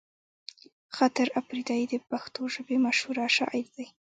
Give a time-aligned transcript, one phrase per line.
[0.95, 3.87] خاطر اپريدی د پښتو ژبې مشهوره شاعر دی